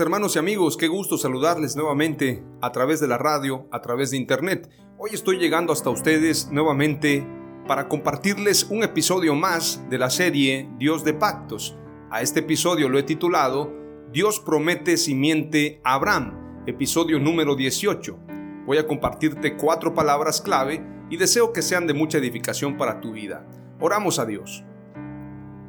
Hermanos 0.00 0.36
y 0.36 0.38
amigos, 0.38 0.76
qué 0.76 0.88
gusto 0.88 1.18
saludarles 1.18 1.76
nuevamente 1.76 2.42
a 2.62 2.72
través 2.72 2.98
de 3.00 3.08
la 3.08 3.18
radio, 3.18 3.66
a 3.70 3.82
través 3.82 4.10
de 4.10 4.16
internet. 4.16 4.70
Hoy 4.96 5.10
estoy 5.12 5.38
llegando 5.38 5.72
hasta 5.72 5.90
ustedes 5.90 6.48
nuevamente 6.50 7.26
para 7.66 7.88
compartirles 7.88 8.64
un 8.70 8.84
episodio 8.84 9.34
más 9.34 9.84
de 9.90 9.98
la 9.98 10.08
serie 10.08 10.68
Dios 10.78 11.04
de 11.04 11.12
Pactos. 11.12 11.76
A 12.10 12.22
este 12.22 12.40
episodio 12.40 12.88
lo 12.88 12.98
he 12.98 13.02
titulado 13.02 13.70
Dios 14.12 14.40
promete 14.40 14.96
simiente 14.96 15.80
a 15.84 15.94
Abraham, 15.94 16.62
episodio 16.66 17.18
número 17.18 17.54
18. 17.54 18.18
Voy 18.66 18.78
a 18.78 18.86
compartirte 18.86 19.56
cuatro 19.56 19.94
palabras 19.94 20.40
clave 20.40 20.82
y 21.10 21.18
deseo 21.18 21.52
que 21.52 21.60
sean 21.60 21.86
de 21.86 21.94
mucha 21.94 22.18
edificación 22.18 22.78
para 22.78 23.00
tu 23.00 23.12
vida. 23.12 23.46
Oramos 23.78 24.18
a 24.18 24.24
Dios. 24.24 24.64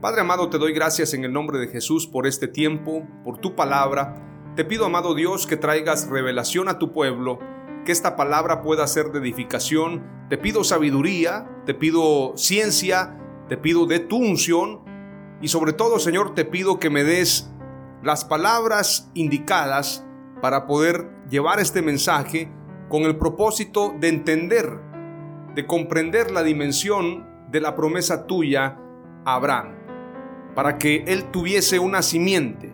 Padre 0.04 0.20
amado, 0.20 0.50
te 0.50 0.58
doy 0.58 0.74
gracias 0.74 1.14
en 1.14 1.24
el 1.24 1.32
nombre 1.32 1.60
de 1.60 1.70
Jesús 1.70 2.08
por 2.08 2.28
este 2.28 2.50
tiempo, 2.50 3.08
por 3.24 3.38
tu 3.38 3.56
palabra. 3.56 4.22
Te 4.54 4.66
pido, 4.66 4.86
amado 4.86 5.16
Dios, 5.16 5.48
que 5.48 5.56
traigas 5.56 6.10
revelación 6.10 6.68
a 6.68 6.78
tu 6.78 6.92
pueblo, 6.92 7.40
que 7.86 7.94
esta 7.94 8.18
palabra 8.18 8.62
pueda 8.62 8.86
ser 8.86 9.14
de 9.14 9.20
edificación. 9.20 10.04
Te 10.30 10.38
pido 10.38 10.66
sabiduría, 10.66 11.50
te 11.66 11.74
pido 11.74 12.34
ciencia, 12.36 13.18
te 13.48 13.56
pido 13.56 13.86
de 13.86 14.00
tu 14.00 14.18
unción 14.18 14.82
y 15.42 15.48
sobre 15.48 15.72
todo, 15.72 16.00
Señor, 16.00 16.36
te 16.36 16.44
pido 16.44 16.80
que 16.80 16.90
me 16.90 17.06
des 17.06 17.50
las 18.04 18.26
palabras 18.26 19.10
indicadas 19.14 20.06
para 20.42 20.68
poder 20.68 21.08
llevar 21.30 21.62
este 21.62 21.82
mensaje 21.82 22.52
con 22.90 23.04
el 23.04 23.16
propósito 23.16 23.96
de 24.02 24.10
entender, 24.10 24.82
de 25.56 25.66
comprender 25.66 26.30
la 26.30 26.44
dimensión 26.44 27.26
de 27.50 27.62
la 27.62 27.74
promesa 27.78 28.28
tuya 28.28 28.78
a 29.24 29.36
Abraham 29.36 29.83
para 30.56 30.78
que 30.78 31.04
él 31.08 31.32
tuviese 31.32 31.80
una 31.80 32.02
simiente, 32.02 32.74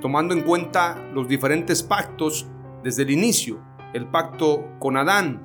tomando 0.00 0.34
en 0.34 0.42
cuenta 0.42 1.08
los 1.12 1.28
diferentes 1.28 1.82
pactos 1.82 2.48
desde 2.82 3.02
el 3.02 3.10
inicio, 3.10 3.60
el 3.92 4.06
pacto 4.06 4.64
con 4.78 4.96
Adán, 4.96 5.44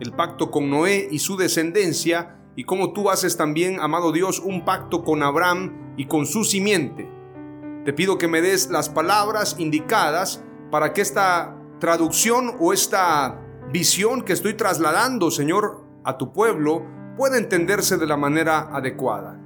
el 0.00 0.12
pacto 0.12 0.50
con 0.50 0.70
Noé 0.70 1.08
y 1.10 1.18
su 1.20 1.36
descendencia, 1.36 2.38
y 2.54 2.64
como 2.64 2.92
tú 2.92 3.08
haces 3.08 3.36
también, 3.36 3.80
amado 3.80 4.12
Dios, 4.12 4.38
un 4.40 4.64
pacto 4.64 5.04
con 5.04 5.22
Abraham 5.22 5.94
y 5.96 6.06
con 6.06 6.26
su 6.26 6.44
simiente. 6.44 7.08
Te 7.84 7.92
pido 7.92 8.18
que 8.18 8.28
me 8.28 8.42
des 8.42 8.70
las 8.70 8.88
palabras 8.88 9.56
indicadas 9.58 10.44
para 10.70 10.92
que 10.92 11.00
esta 11.00 11.56
traducción 11.80 12.56
o 12.60 12.72
esta 12.72 13.40
visión 13.72 14.22
que 14.22 14.34
estoy 14.34 14.54
trasladando, 14.54 15.30
Señor, 15.30 15.84
a 16.04 16.18
tu 16.18 16.32
pueblo, 16.32 16.84
pueda 17.16 17.38
entenderse 17.38 17.96
de 17.96 18.06
la 18.06 18.16
manera 18.16 18.68
adecuada 18.72 19.41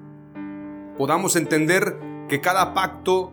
podamos 0.96 1.36
entender 1.36 1.98
que 2.28 2.40
cada 2.40 2.74
pacto 2.74 3.32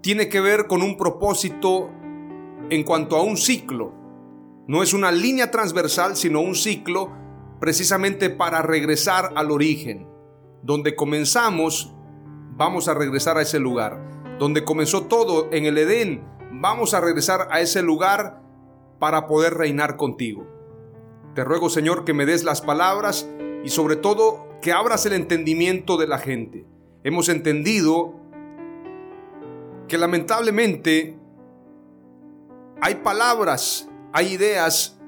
tiene 0.00 0.28
que 0.28 0.40
ver 0.40 0.66
con 0.66 0.82
un 0.82 0.96
propósito 0.96 1.90
en 2.70 2.82
cuanto 2.84 3.16
a 3.16 3.22
un 3.22 3.36
ciclo. 3.36 3.92
No 4.66 4.82
es 4.82 4.94
una 4.94 5.10
línea 5.10 5.50
transversal, 5.50 6.16
sino 6.16 6.40
un 6.40 6.54
ciclo 6.54 7.10
precisamente 7.58 8.30
para 8.30 8.62
regresar 8.62 9.32
al 9.36 9.50
origen. 9.50 10.08
Donde 10.62 10.94
comenzamos, 10.94 11.94
vamos 12.56 12.88
a 12.88 12.94
regresar 12.94 13.36
a 13.36 13.42
ese 13.42 13.58
lugar. 13.58 14.00
Donde 14.38 14.64
comenzó 14.64 15.02
todo 15.06 15.48
en 15.52 15.66
el 15.66 15.76
Edén, 15.76 16.24
vamos 16.52 16.94
a 16.94 17.00
regresar 17.00 17.48
a 17.50 17.60
ese 17.60 17.82
lugar 17.82 18.42
para 18.98 19.26
poder 19.26 19.54
reinar 19.54 19.96
contigo. 19.96 20.46
Te 21.34 21.44
ruego, 21.44 21.68
Señor, 21.68 22.04
que 22.04 22.14
me 22.14 22.26
des 22.26 22.44
las 22.44 22.60
palabras 22.60 23.28
y 23.64 23.70
sobre 23.70 23.96
todo 23.96 24.49
que 24.60 24.72
abras 24.72 25.06
el 25.06 25.14
entendimiento 25.14 25.96
de 25.96 26.06
la 26.06 26.18
gente. 26.18 26.66
Hemos 27.02 27.28
entendido 27.28 28.20
que 29.88 29.96
lamentablemente 29.98 31.16
hay 32.80 32.96
palabras, 32.96 33.88
hay 34.12 34.34
ideas 34.34 35.00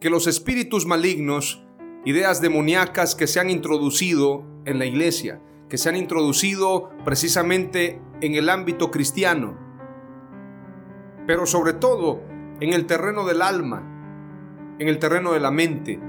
que 0.00 0.10
los 0.10 0.26
espíritus 0.26 0.86
malignos, 0.86 1.62
ideas 2.04 2.40
demoníacas 2.40 3.14
que 3.14 3.26
se 3.26 3.40
han 3.40 3.50
introducido 3.50 4.44
en 4.64 4.78
la 4.78 4.86
iglesia, 4.86 5.40
que 5.68 5.78
se 5.78 5.88
han 5.88 5.96
introducido 5.96 6.90
precisamente 7.04 8.00
en 8.20 8.34
el 8.34 8.48
ámbito 8.50 8.90
cristiano, 8.90 9.56
pero 11.26 11.46
sobre 11.46 11.74
todo 11.74 12.22
en 12.60 12.72
el 12.72 12.86
terreno 12.86 13.26
del 13.26 13.42
alma, 13.42 14.76
en 14.78 14.88
el 14.88 14.98
terreno 14.98 15.32
de 15.32 15.40
la 15.40 15.50
mente, 15.50 16.00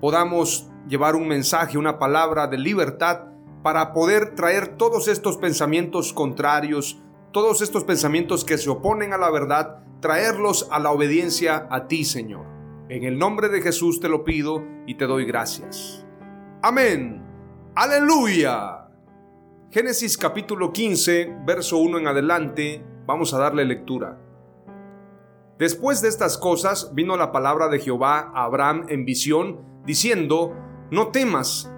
podamos 0.00 0.71
llevar 0.88 1.16
un 1.16 1.28
mensaje, 1.28 1.78
una 1.78 1.98
palabra 1.98 2.46
de 2.46 2.58
libertad 2.58 3.26
para 3.62 3.92
poder 3.92 4.34
traer 4.34 4.76
todos 4.76 5.08
estos 5.08 5.36
pensamientos 5.36 6.12
contrarios, 6.12 7.00
todos 7.32 7.62
estos 7.62 7.84
pensamientos 7.84 8.44
que 8.44 8.58
se 8.58 8.70
oponen 8.70 9.12
a 9.12 9.18
la 9.18 9.30
verdad, 9.30 9.84
traerlos 10.00 10.68
a 10.70 10.80
la 10.80 10.90
obediencia 10.90 11.66
a 11.70 11.86
ti, 11.86 12.04
Señor. 12.04 12.46
En 12.88 13.04
el 13.04 13.18
nombre 13.18 13.48
de 13.48 13.62
Jesús 13.62 14.00
te 14.00 14.08
lo 14.08 14.24
pido 14.24 14.64
y 14.86 14.96
te 14.96 15.06
doy 15.06 15.24
gracias. 15.24 16.04
Amén. 16.60 17.22
Aleluya. 17.74 18.88
Génesis 19.70 20.18
capítulo 20.18 20.72
15, 20.72 21.38
verso 21.46 21.78
1 21.78 21.98
en 21.98 22.06
adelante, 22.06 22.84
vamos 23.06 23.32
a 23.32 23.38
darle 23.38 23.64
lectura. 23.64 24.18
Después 25.58 26.02
de 26.02 26.08
estas 26.08 26.36
cosas 26.36 26.92
vino 26.94 27.16
la 27.16 27.32
palabra 27.32 27.68
de 27.68 27.78
Jehová 27.78 28.32
a 28.34 28.44
Abraham 28.44 28.84
en 28.88 29.06
visión, 29.06 29.60
diciendo, 29.86 30.54
no 30.92 31.08
temas, 31.08 31.72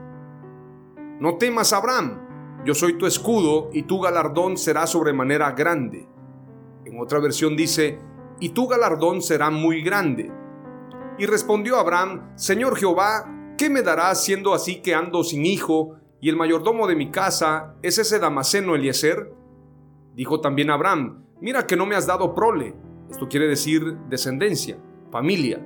no 1.21 1.37
temas 1.37 1.73
Abraham, 1.73 2.65
yo 2.65 2.75
soy 2.75 2.99
tu 2.99 3.07
escudo 3.07 3.71
y 3.73 3.85
tu 3.85 4.01
galardón 4.01 4.57
será 4.57 4.89
sobremanera 4.89 5.53
grande. 5.53 6.09
En 6.85 7.01
otra 7.01 7.21
versión 7.21 7.57
dice, 7.57 8.01
y 8.41 8.49
tu 8.49 8.67
galardón 8.67 9.23
será 9.23 9.51
muy 9.51 9.83
grande. 9.83 10.33
Y 11.17 11.27
respondió 11.27 11.77
Abraham, 11.77 12.33
Señor 12.35 12.77
Jehová, 12.77 13.55
¿qué 13.57 13.71
me 13.71 13.83
darás 13.83 14.25
siendo 14.25 14.53
así 14.53 14.83
que 14.83 14.97
ando 14.97 15.23
sin 15.23 15.47
hijo 15.47 15.95
y 16.21 16.29
el 16.29 16.37
mayordomo 16.37 16.89
de 16.89 16.97
mi 16.97 17.13
casa 17.13 17.77
es 17.83 17.99
ese 17.99 18.19
Damaseno 18.19 18.75
Eliezer? 18.75 19.33
Dijo 20.17 20.41
también 20.41 20.71
Abraham, 20.71 21.25
mira 21.41 21.69
que 21.69 21.77
no 21.77 21.87
me 21.87 21.95
has 21.95 22.09
dado 22.09 22.35
prole, 22.35 22.75
esto 23.09 23.29
quiere 23.29 23.47
decir 23.47 23.97
descendencia, 24.11 24.77
familia, 25.13 25.65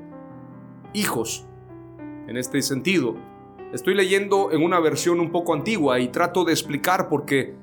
hijos, 0.92 1.48
en 2.26 2.36
este 2.36 2.60
sentido. 2.60 3.27
Estoy 3.72 3.94
leyendo 3.94 4.50
en 4.50 4.62
una 4.62 4.80
versión 4.80 5.20
un 5.20 5.30
poco 5.30 5.52
antigua 5.52 6.00
y 6.00 6.08
trato 6.08 6.44
de 6.44 6.52
explicar 6.52 7.06
porque 7.10 7.54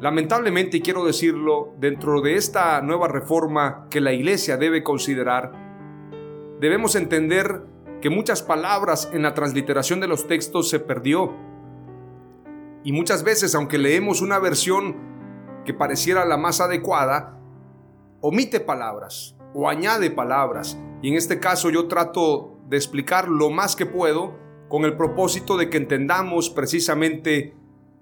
lamentablemente, 0.00 0.80
quiero 0.80 1.04
decirlo, 1.04 1.74
dentro 1.78 2.22
de 2.22 2.36
esta 2.36 2.80
nueva 2.80 3.08
reforma 3.08 3.86
que 3.90 4.00
la 4.00 4.14
iglesia 4.14 4.56
debe 4.56 4.82
considerar, 4.82 5.52
debemos 6.60 6.96
entender 6.96 7.60
que 8.00 8.08
muchas 8.08 8.42
palabras 8.42 9.10
en 9.12 9.20
la 9.20 9.34
transliteración 9.34 10.00
de 10.00 10.08
los 10.08 10.26
textos 10.26 10.70
se 10.70 10.80
perdió. 10.80 11.34
Y 12.82 12.92
muchas 12.92 13.22
veces, 13.22 13.54
aunque 13.54 13.76
leemos 13.76 14.22
una 14.22 14.38
versión 14.38 14.96
que 15.66 15.74
pareciera 15.74 16.24
la 16.24 16.38
más 16.38 16.62
adecuada, 16.62 17.38
omite 18.22 18.60
palabras 18.60 19.36
o 19.52 19.68
añade 19.68 20.10
palabras. 20.10 20.80
Y 21.02 21.10
en 21.10 21.16
este 21.16 21.38
caso 21.38 21.68
yo 21.68 21.86
trato 21.86 22.56
de 22.66 22.78
explicar 22.78 23.28
lo 23.28 23.50
más 23.50 23.76
que 23.76 23.84
puedo 23.84 24.48
con 24.70 24.84
el 24.84 24.96
propósito 24.96 25.58
de 25.58 25.68
que 25.68 25.76
entendamos 25.76 26.48
precisamente 26.48 27.54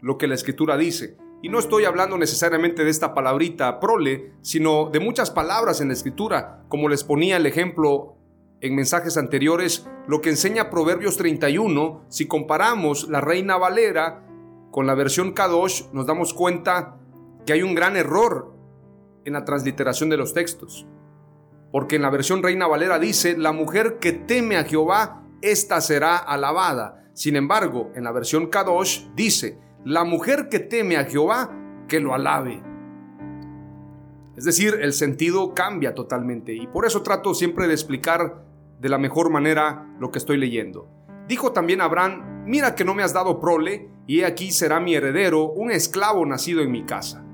lo 0.02 0.18
que 0.18 0.28
la 0.28 0.34
escritura 0.34 0.76
dice. 0.76 1.16
Y 1.42 1.48
no 1.48 1.58
estoy 1.58 1.86
hablando 1.86 2.18
necesariamente 2.18 2.84
de 2.84 2.90
esta 2.90 3.14
palabrita 3.14 3.80
prole, 3.80 4.34
sino 4.42 4.90
de 4.90 5.00
muchas 5.00 5.30
palabras 5.30 5.80
en 5.80 5.88
la 5.88 5.94
escritura, 5.94 6.64
como 6.68 6.88
les 6.88 7.04
ponía 7.04 7.38
el 7.38 7.46
ejemplo 7.46 8.16
en 8.60 8.74
mensajes 8.74 9.16
anteriores, 9.16 9.88
lo 10.06 10.20
que 10.20 10.28
enseña 10.28 10.68
Proverbios 10.68 11.16
31, 11.16 12.04
si 12.08 12.26
comparamos 12.26 13.08
la 13.08 13.22
Reina 13.22 13.56
Valera 13.56 14.26
con 14.70 14.86
la 14.86 14.94
versión 14.94 15.32
Kadosh, 15.32 15.84
nos 15.92 16.06
damos 16.06 16.34
cuenta 16.34 16.98
que 17.46 17.54
hay 17.54 17.62
un 17.62 17.74
gran 17.74 17.96
error 17.96 18.52
en 19.24 19.32
la 19.32 19.46
transliteración 19.46 20.10
de 20.10 20.18
los 20.18 20.34
textos. 20.34 20.86
Porque 21.72 21.96
en 21.96 22.02
la 22.02 22.10
versión 22.10 22.42
Reina 22.42 22.66
Valera 22.66 22.98
dice, 22.98 23.38
la 23.38 23.52
mujer 23.52 23.98
que 24.00 24.12
teme 24.12 24.56
a 24.56 24.64
Jehová, 24.64 25.22
ésta 25.42 25.80
será 25.80 26.16
alabada. 26.16 27.10
Sin 27.14 27.36
embargo, 27.36 27.90
en 27.94 28.04
la 28.04 28.12
versión 28.12 28.48
Kadosh 28.48 29.08
dice, 29.14 29.58
la 29.84 30.04
mujer 30.04 30.48
que 30.48 30.58
teme 30.58 30.96
a 30.96 31.04
Jehová, 31.04 31.50
que 31.88 32.00
lo 32.00 32.14
alabe. 32.14 32.62
Es 34.36 34.44
decir, 34.44 34.78
el 34.80 34.92
sentido 34.92 35.54
cambia 35.54 35.94
totalmente 35.94 36.52
y 36.52 36.66
por 36.68 36.86
eso 36.86 37.02
trato 37.02 37.34
siempre 37.34 37.66
de 37.66 37.74
explicar 37.74 38.44
de 38.78 38.88
la 38.88 38.98
mejor 38.98 39.30
manera 39.30 39.86
lo 39.98 40.10
que 40.10 40.18
estoy 40.18 40.36
leyendo. 40.36 40.88
Dijo 41.26 41.52
también 41.52 41.80
Abraham, 41.80 42.44
mira 42.46 42.74
que 42.74 42.84
no 42.84 42.94
me 42.94 43.02
has 43.02 43.12
dado 43.12 43.40
prole, 43.40 43.90
y 44.06 44.20
he 44.20 44.24
aquí 44.24 44.52
será 44.52 44.80
mi 44.80 44.94
heredero, 44.94 45.50
un 45.50 45.70
esclavo 45.70 46.24
nacido 46.24 46.62
en 46.62 46.70
mi 46.70 46.84
casa. 46.84 47.24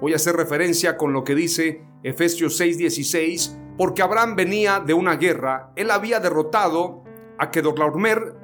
Voy 0.00 0.12
a 0.12 0.16
hacer 0.16 0.36
referencia 0.36 0.96
con 0.96 1.12
lo 1.12 1.24
que 1.24 1.34
dice 1.34 1.82
Efesios 2.02 2.60
6:16, 2.60 3.58
porque 3.76 4.02
Abraham 4.02 4.36
venía 4.36 4.80
de 4.80 4.94
una 4.94 5.16
guerra, 5.16 5.72
él 5.76 5.90
había 5.90 6.20
derrotado 6.20 7.02
a 7.38 7.50
Kedorlaomer 7.50 8.34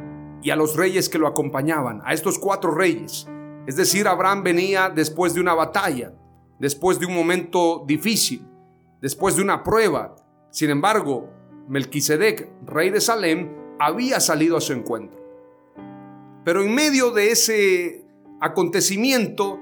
y 0.43 0.51
a 0.51 0.57
los 0.57 0.77
reyes 0.77 1.09
que 1.09 1.19
lo 1.19 1.27
acompañaban, 1.27 2.03
a 2.05 2.13
estos 2.13 2.39
cuatro 2.39 2.73
reyes. 2.75 3.29
Es 3.67 3.77
decir, 3.77 4.09
Abraham 4.09 4.43
venía 4.43 4.91
después 4.91 5.35
de 5.35 5.41
una 5.41 5.55
batalla, 5.55 6.13
después 6.59 6.99
de 6.99 7.07
un 7.07 7.15
momento 7.15 7.85
difícil, 7.87 8.47
después 9.01 9.37
de 9.37 9.43
una 9.43 9.63
prueba. 9.63 10.17
Sin 10.51 10.71
embargo, 10.71 11.31
Melquisedec, 11.69 12.51
rey 12.67 12.91
de 12.91 13.01
Salem, 13.01 13.51
había 13.79 14.21
salido 14.21 14.57
a 14.57 14.61
su 14.61 14.73
encuentro. 14.73 15.21
Pero 16.45 16.63
en 16.63 16.75
medio 16.75 17.13
de 17.13 17.31
ese 17.31 18.05
acontecimiento, 18.41 19.61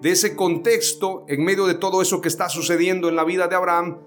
de 0.00 0.12
ese 0.12 0.36
contexto, 0.36 1.24
en 1.28 1.44
medio 1.44 1.66
de 1.66 1.74
todo 1.74 2.00
eso 2.00 2.20
que 2.20 2.28
está 2.28 2.48
sucediendo 2.48 3.08
en 3.08 3.16
la 3.16 3.24
vida 3.24 3.48
de 3.48 3.56
Abraham, 3.56 3.98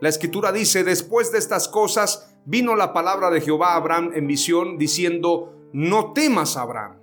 la 0.00 0.08
escritura 0.10 0.52
dice, 0.52 0.84
después 0.84 1.32
de 1.32 1.38
estas 1.38 1.68
cosas, 1.68 2.36
vino 2.44 2.76
la 2.76 2.92
palabra 2.92 3.30
de 3.30 3.40
Jehová 3.40 3.72
a 3.72 3.76
Abraham 3.76 4.10
en 4.14 4.26
visión 4.26 4.76
diciendo, 4.76 5.54
no 5.72 6.12
temas 6.12 6.56
Abraham. 6.56 7.00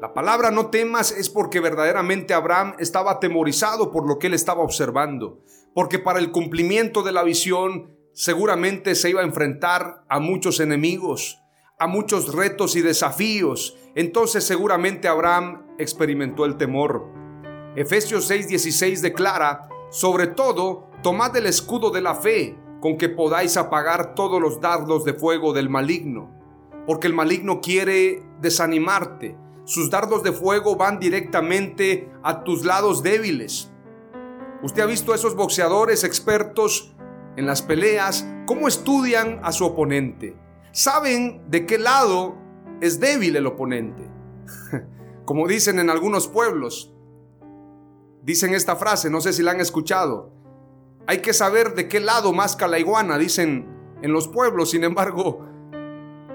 La 0.00 0.12
palabra 0.12 0.50
no 0.50 0.70
temas 0.70 1.12
es 1.12 1.30
porque 1.30 1.60
verdaderamente 1.60 2.34
Abraham 2.34 2.74
estaba 2.78 3.12
atemorizado 3.12 3.90
por 3.90 4.06
lo 4.06 4.18
que 4.18 4.26
él 4.26 4.34
estaba 4.34 4.62
observando, 4.62 5.40
porque 5.74 5.98
para 5.98 6.18
el 6.18 6.30
cumplimiento 6.30 7.02
de 7.02 7.12
la 7.12 7.22
visión 7.22 7.96
seguramente 8.12 8.94
se 8.94 9.10
iba 9.10 9.20
a 9.20 9.24
enfrentar 9.24 10.04
a 10.08 10.20
muchos 10.20 10.60
enemigos, 10.60 11.40
a 11.78 11.86
muchos 11.86 12.34
retos 12.34 12.76
y 12.76 12.82
desafíos. 12.82 13.76
Entonces 13.94 14.44
seguramente 14.44 15.08
Abraham 15.08 15.66
experimentó 15.78 16.44
el 16.44 16.56
temor. 16.56 17.06
Efesios 17.76 18.30
6:16 18.30 19.00
declara, 19.00 19.68
sobre 19.90 20.28
todo, 20.28 20.90
tomad 21.04 21.36
el 21.36 21.44
escudo 21.44 21.90
de 21.90 22.00
la 22.00 22.14
fe, 22.14 22.56
con 22.80 22.96
que 22.96 23.10
podáis 23.10 23.58
apagar 23.58 24.14
todos 24.14 24.40
los 24.40 24.62
dardos 24.62 25.04
de 25.04 25.12
fuego 25.12 25.52
del 25.52 25.68
maligno, 25.68 26.30
porque 26.86 27.06
el 27.06 27.12
maligno 27.12 27.60
quiere 27.60 28.22
desanimarte. 28.40 29.36
Sus 29.64 29.90
dardos 29.90 30.22
de 30.22 30.32
fuego 30.32 30.76
van 30.76 30.98
directamente 30.98 32.10
a 32.22 32.42
tus 32.42 32.64
lados 32.64 33.02
débiles. 33.02 33.70
Usted 34.62 34.82
ha 34.82 34.86
visto 34.86 35.12
a 35.12 35.16
esos 35.16 35.36
boxeadores 35.36 36.04
expertos 36.04 36.94
en 37.36 37.44
las 37.44 37.60
peleas, 37.60 38.26
cómo 38.46 38.66
estudian 38.66 39.40
a 39.42 39.52
su 39.52 39.66
oponente. 39.66 40.38
Saben 40.72 41.42
de 41.50 41.66
qué 41.66 41.76
lado 41.76 42.34
es 42.80 42.98
débil 42.98 43.36
el 43.36 43.46
oponente. 43.46 44.08
Como 45.26 45.46
dicen 45.48 45.78
en 45.80 45.90
algunos 45.90 46.28
pueblos, 46.28 46.94
dicen 48.22 48.54
esta 48.54 48.76
frase, 48.76 49.10
no 49.10 49.20
sé 49.20 49.34
si 49.34 49.42
la 49.42 49.50
han 49.50 49.60
escuchado. 49.60 50.33
Hay 51.06 51.18
que 51.18 51.34
saber 51.34 51.74
de 51.74 51.88
qué 51.88 52.00
lado 52.00 52.32
masca 52.32 52.66
la 52.66 52.78
iguana, 52.78 53.18
dicen 53.18 53.66
en 54.02 54.12
los 54.12 54.28
pueblos. 54.28 54.70
Sin 54.70 54.84
embargo, 54.84 55.46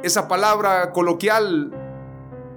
esa 0.04 0.28
palabra 0.28 0.92
coloquial 0.92 1.72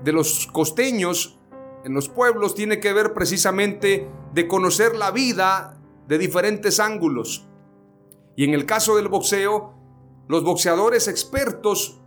de 0.04 0.12
los 0.12 0.46
costeños 0.46 1.38
en 1.84 1.94
los 1.94 2.08
pueblos 2.08 2.54
tiene 2.54 2.80
que 2.80 2.92
ver 2.92 3.14
precisamente 3.14 4.08
de 4.34 4.48
conocer 4.48 4.94
la 4.94 5.10
vida 5.10 5.78
de 6.06 6.18
diferentes 6.18 6.80
ángulos. 6.80 7.46
Y 8.36 8.44
en 8.44 8.54
el 8.54 8.66
caso 8.66 8.96
del 8.96 9.08
boxeo, 9.08 9.74
los 10.28 10.44
boxeadores 10.44 11.08
expertos 11.08 12.00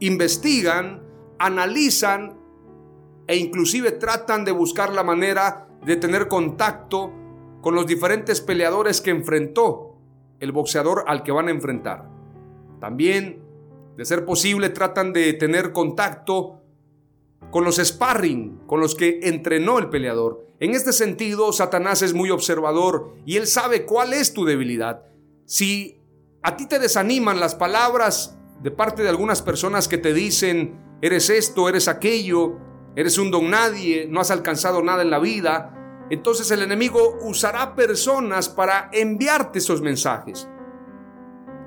investigan, 0.00 1.02
analizan 1.38 2.38
e 3.26 3.36
inclusive 3.36 3.92
tratan 3.92 4.44
de 4.44 4.52
buscar 4.52 4.92
la 4.92 5.02
manera 5.02 5.68
de 5.84 5.96
tener 5.96 6.28
contacto 6.28 7.12
con 7.66 7.74
los 7.74 7.88
diferentes 7.88 8.40
peleadores 8.40 9.00
que 9.00 9.10
enfrentó 9.10 9.96
el 10.38 10.52
boxeador 10.52 11.02
al 11.08 11.24
que 11.24 11.32
van 11.32 11.48
a 11.48 11.50
enfrentar. 11.50 12.08
También, 12.78 13.42
de 13.96 14.04
ser 14.04 14.24
posible, 14.24 14.68
tratan 14.68 15.12
de 15.12 15.32
tener 15.32 15.72
contacto 15.72 16.62
con 17.50 17.64
los 17.64 17.78
sparring, 17.78 18.60
con 18.68 18.78
los 18.78 18.94
que 18.94 19.18
entrenó 19.24 19.80
el 19.80 19.88
peleador. 19.88 20.46
En 20.60 20.76
este 20.76 20.92
sentido, 20.92 21.52
Satanás 21.52 22.02
es 22.02 22.14
muy 22.14 22.30
observador 22.30 23.16
y 23.26 23.36
él 23.36 23.48
sabe 23.48 23.84
cuál 23.84 24.12
es 24.12 24.32
tu 24.32 24.44
debilidad. 24.44 25.02
Si 25.44 26.00
a 26.44 26.56
ti 26.56 26.68
te 26.68 26.78
desaniman 26.78 27.40
las 27.40 27.56
palabras 27.56 28.38
de 28.62 28.70
parte 28.70 29.02
de 29.02 29.08
algunas 29.08 29.42
personas 29.42 29.88
que 29.88 29.98
te 29.98 30.14
dicen, 30.14 30.78
eres 31.02 31.30
esto, 31.30 31.68
eres 31.68 31.88
aquello, 31.88 32.58
eres 32.94 33.18
un 33.18 33.32
don 33.32 33.50
nadie, 33.50 34.06
no 34.08 34.20
has 34.20 34.30
alcanzado 34.30 34.84
nada 34.84 35.02
en 35.02 35.10
la 35.10 35.18
vida, 35.18 35.75
entonces 36.10 36.50
el 36.50 36.62
enemigo 36.62 37.18
usará 37.22 37.74
personas 37.74 38.48
para 38.48 38.88
enviarte 38.92 39.58
esos 39.58 39.80
mensajes. 39.80 40.48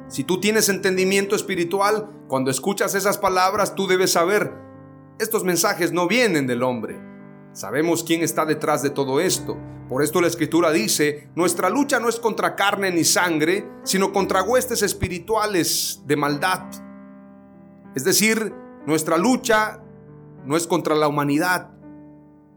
Si 0.08 0.24
tú 0.24 0.40
tienes 0.40 0.70
entendimiento 0.70 1.36
espiritual, 1.36 2.10
cuando 2.28 2.50
escuchas 2.50 2.96
esas 2.96 3.18
palabras, 3.18 3.76
tú 3.76 3.86
debes 3.86 4.14
saber, 4.14 4.54
estos 5.20 5.44
mensajes 5.44 5.92
no 5.92 6.08
vienen 6.08 6.48
del 6.48 6.64
hombre. 6.64 7.00
Sabemos 7.52 8.04
quién 8.04 8.22
está 8.22 8.46
detrás 8.46 8.82
de 8.82 8.90
todo 8.90 9.20
esto. 9.20 9.58
Por 9.90 10.04
esto 10.04 10.22
la 10.22 10.28
escritura 10.28 10.72
dice, 10.72 11.30
nuestra 11.36 11.70
lucha 11.70 12.00
no 12.00 12.08
es 12.08 12.20
contra 12.20 12.56
carne 12.56 12.92
ni 12.92 13.04
sangre, 13.04 13.68
sino 13.84 14.14
contra 14.14 14.44
huestes 14.44 14.82
espirituales 14.82 16.02
de 16.06 16.16
maldad. 16.16 16.64
Es 17.96 18.04
decir, 18.04 18.54
nuestra 18.86 19.18
lucha 19.18 19.84
no 20.46 20.56
es 20.56 20.68
contra 20.68 20.96
la 20.96 21.08
humanidad, 21.08 21.72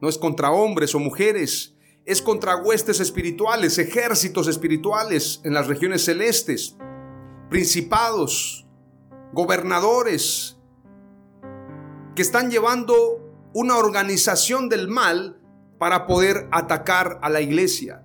no 0.01 0.09
es 0.09 0.19
contra 0.19 0.51
hombres 0.51 0.95
o 0.95 0.99
mujeres, 0.99 1.72
es 2.05 2.21
contra 2.21 2.57
huestes 2.57 3.01
espirituales, 3.01 3.79
ejércitos 3.79 4.49
espirituales 4.49 5.41
en 5.45 5.55
las 5.55 5.69
regiones 5.69 6.05
celestes, 6.05 6.77
principados, 7.49 8.67
gobernadores, 9.33 10.59
que 12.15 12.23
están 12.23 12.51
llevando 12.51 13.51
una 13.55 13.77
organización 13.77 14.69
del 14.69 14.89
mal 14.89 15.41
para 15.79 16.07
poder 16.07 16.49
atacar 16.51 17.19
a 17.23 17.31
la 17.31 17.41
iglesia. 17.41 18.05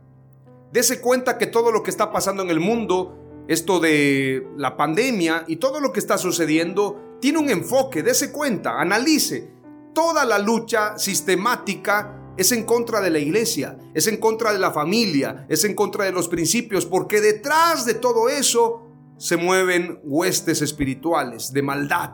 Dese 0.72 1.02
cuenta 1.02 1.38
que 1.38 1.48
todo 1.48 1.72
lo 1.72 1.84
que 1.84 1.90
está 1.90 2.12
pasando 2.12 2.44
en 2.44 2.50
el 2.50 2.60
mundo, 2.60 3.46
esto 3.48 3.80
de 3.80 4.48
la 4.58 4.78
pandemia 4.78 5.46
y 5.48 5.56
todo 5.58 5.80
lo 5.80 5.92
que 5.92 6.00
está 6.00 6.18
sucediendo, 6.18 7.18
tiene 7.20 7.40
un 7.40 7.50
enfoque, 7.50 8.04
dese 8.04 8.32
cuenta, 8.32 8.80
analice. 8.80 9.52
Toda 9.94 10.26
la 10.26 10.38
lucha 10.38 10.98
sistemática 10.98 12.27
es 12.38 12.52
en 12.52 12.64
contra 12.64 13.02
de 13.02 13.10
la 13.10 13.20
iglesia, 13.20 13.78
es 13.94 14.08
en 14.08 14.18
contra 14.18 14.54
de 14.54 14.60
la 14.60 14.72
familia, 14.72 15.46
es 15.50 15.64
en 15.64 15.74
contra 15.74 16.06
de 16.06 16.12
los 16.12 16.28
principios, 16.28 16.86
porque 16.86 17.20
detrás 17.20 17.86
de 17.86 17.96
todo 17.96 18.30
eso 18.30 18.84
se 19.18 19.38
mueven 19.38 20.00
huestes 20.04 20.62
espirituales 20.62 21.52
de 21.52 21.64
maldad 21.64 22.12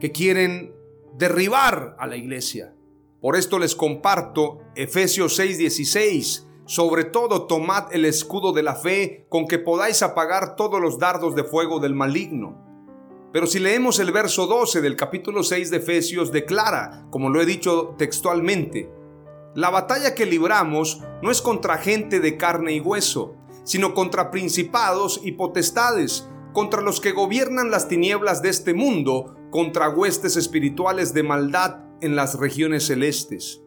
que 0.00 0.10
quieren 0.10 0.74
derribar 1.16 1.96
a 1.98 2.06
la 2.06 2.16
iglesia. 2.16 2.74
Por 3.20 3.36
esto 3.36 3.58
les 3.58 3.76
comparto 3.76 4.58
Efesios 4.74 5.38
6:16. 5.38 6.46
Sobre 6.64 7.04
todo 7.04 7.46
tomad 7.46 7.92
el 7.92 8.04
escudo 8.04 8.52
de 8.52 8.62
la 8.62 8.76
fe 8.76 9.26
con 9.28 9.46
que 9.46 9.58
podáis 9.58 10.02
apagar 10.02 10.54
todos 10.56 10.80
los 10.80 10.98
dardos 10.98 11.34
de 11.34 11.44
fuego 11.44 11.80
del 11.80 11.94
maligno. 11.94 12.64
Pero 13.32 13.46
si 13.46 13.58
leemos 13.58 13.98
el 13.98 14.12
verso 14.12 14.46
12 14.46 14.80
del 14.80 14.96
capítulo 14.96 15.42
6 15.42 15.70
de 15.70 15.76
Efesios, 15.78 16.32
declara, 16.32 17.06
como 17.10 17.28
lo 17.28 17.40
he 17.40 17.46
dicho 17.46 17.94
textualmente, 17.98 18.90
La 19.54 19.70
batalla 19.70 20.14
que 20.14 20.26
libramos 20.26 21.00
no 21.22 21.30
es 21.30 21.42
contra 21.42 21.78
gente 21.78 22.20
de 22.20 22.36
carne 22.36 22.72
y 22.72 22.80
hueso, 22.80 23.34
sino 23.64 23.94
contra 23.94 24.30
principados 24.30 25.20
y 25.24 25.32
potestades, 25.32 26.28
contra 26.52 26.80
los 26.82 27.00
que 27.00 27.10
gobiernan 27.10 27.70
las 27.70 27.88
tinieblas 27.88 28.42
de 28.42 28.48
este 28.48 28.74
mundo, 28.74 29.36
contra 29.50 29.88
huestes 29.88 30.36
espirituales 30.36 31.14
de 31.14 31.24
maldad 31.24 31.80
en 32.00 32.14
las 32.14 32.38
regiones 32.38 32.86
celestes. 32.86 33.60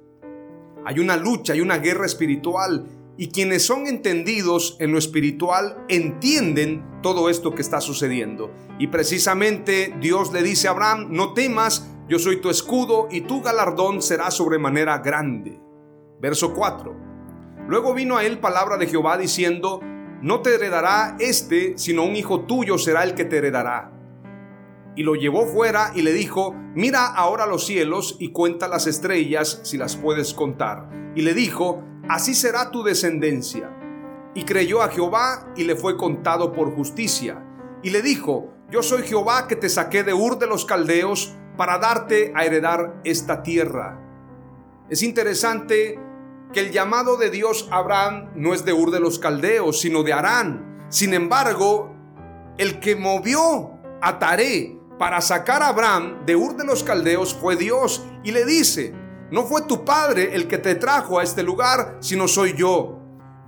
Hay 0.85 0.99
una 0.99 1.17
lucha, 1.17 1.51
hay 1.51 1.61
una 1.61 1.79
guerra 1.79 2.05
espiritual, 2.05 2.87
y 3.17 3.27
quienes 3.27 3.65
son 3.65 3.85
entendidos 3.87 4.77
en 4.79 4.91
lo 4.91 4.97
espiritual 4.97 5.85
entienden 5.87 6.83
todo 7.01 7.29
esto 7.29 7.53
que 7.53 7.61
está 7.61 7.79
sucediendo. 7.81 8.51
Y 8.79 8.87
precisamente 8.87 9.93
Dios 9.99 10.33
le 10.33 10.41
dice 10.41 10.67
a 10.67 10.71
Abraham, 10.71 11.07
no 11.11 11.33
temas, 11.33 11.87
yo 12.07 12.19
soy 12.19 12.41
tu 12.41 12.49
escudo 12.49 13.07
y 13.11 13.21
tu 13.21 13.41
galardón 13.41 14.01
será 14.01 14.31
sobremanera 14.31 14.97
grande. 14.99 15.61
Verso 16.23 16.53
4. 16.53 16.95
Luego 17.67 17.93
vino 17.93 18.15
a 18.15 18.23
él 18.23 18.39
palabra 18.39 18.77
de 18.77 18.87
Jehová 18.87 19.17
diciendo, 19.17 19.81
no 20.21 20.41
te 20.41 20.55
heredará 20.55 21.17
este, 21.19 21.77
sino 21.77 22.03
un 22.05 22.15
hijo 22.15 22.45
tuyo 22.45 22.77
será 22.77 23.03
el 23.03 23.13
que 23.13 23.25
te 23.25 23.39
heredará. 23.39 23.91
Y 24.95 25.03
lo 25.03 25.15
llevó 25.15 25.45
fuera 25.45 25.91
y 25.93 26.01
le 26.01 26.13
dijo, 26.13 26.55
mira 26.75 27.07
ahora 27.07 27.45
los 27.45 27.65
cielos 27.65 28.15
y 28.19 28.31
cuenta 28.31 28.69
las 28.69 28.87
estrellas 28.87 29.59
si 29.63 29.77
las 29.77 29.97
puedes 29.97 30.33
contar. 30.33 30.89
Y 31.13 31.23
le 31.23 31.33
dijo, 31.33 31.83
así 32.07 32.35
será 32.35 32.71
tu 32.71 32.83
descendencia. 32.83 33.69
Y 34.33 34.45
creyó 34.45 34.81
a 34.81 34.87
Jehová 34.87 35.51
y 35.57 35.65
le 35.65 35.75
fue 35.75 35.97
contado 35.97 36.53
por 36.53 36.73
justicia. 36.73 37.45
Y 37.83 37.89
le 37.89 38.01
dijo, 38.01 38.53
yo 38.71 38.81
soy 38.81 39.03
Jehová 39.03 39.49
que 39.49 39.57
te 39.57 39.67
saqué 39.67 40.03
de 40.03 40.13
Ur 40.13 40.39
de 40.39 40.47
los 40.47 40.63
Caldeos 40.63 41.35
para 41.57 41.79
darte 41.79 42.31
a 42.33 42.45
heredar 42.45 43.01
esta 43.03 43.43
tierra. 43.43 43.99
Es 44.89 45.01
interesante 45.01 45.99
que 46.53 46.62
el 46.62 46.72
llamado 46.72 47.17
de 47.17 47.29
Dios 47.29 47.67
a 47.72 47.77
Abraham 47.77 48.29
no 48.36 48.53
es 48.53 48.63
de 48.63 48.72
Ur 48.72 48.91
de 48.91 49.00
los 49.00 49.19
Caldeos, 49.19 49.81
sino 49.81 50.03
de 50.03 50.13
Arán. 50.13 50.86
Sin 50.89 51.13
embargo, 51.13 51.93
el 52.57 52.79
que 52.79 52.95
movió 52.95 53.79
a 54.01 54.19
Taré 54.19 54.77
para 54.98 55.19
sacar 55.19 55.63
a 55.63 55.69
Abraham 55.69 56.25
de 56.25 56.36
Ur 56.36 56.55
de 56.55 56.63
los 56.63 56.83
Caldeos 56.83 57.33
fue 57.33 57.55
Dios 57.55 58.05
y 58.24 58.31
le 58.31 58.45
dice, 58.45 58.93
no 59.31 59.43
fue 59.43 59.63
tu 59.63 59.83
padre 59.83 60.36
el 60.36 60.48
que 60.48 60.60
te 60.60 60.75
trajo 60.75 61.19
a 61.19 61.24
este 61.24 61.43
lugar, 61.43 61.98
sino 62.00 62.27
soy 62.27 62.55
yo. 62.55 63.00